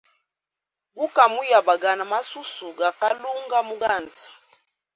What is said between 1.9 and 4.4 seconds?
masusu ga kalunga muganza.